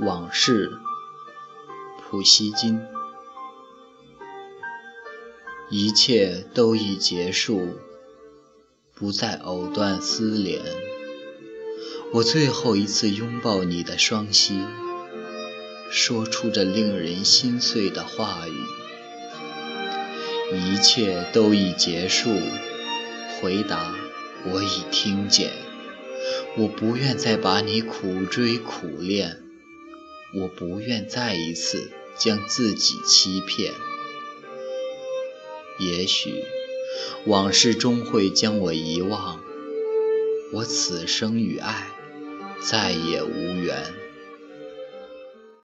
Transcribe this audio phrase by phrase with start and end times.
[0.00, 0.70] 往事，
[2.00, 2.80] 普希金。
[5.68, 7.76] 一切都已结束，
[8.94, 10.62] 不再藕断丝连。
[12.14, 14.64] 我最后一次拥抱你的双膝，
[15.90, 18.54] 说出这令人心碎的话语。
[20.56, 22.30] 一切都已结束，
[23.38, 23.94] 回答
[24.46, 25.52] 我已听见。
[26.56, 29.42] 我不愿再把你苦追苦恋，
[30.32, 33.72] 我不愿再一次将自己欺骗。
[35.78, 36.44] 也许
[37.26, 39.40] 往事终会将我遗忘，
[40.52, 41.88] 我此生与爱
[42.60, 44.09] 再也无缘。